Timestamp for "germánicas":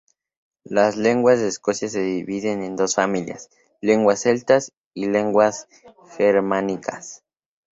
6.17-7.23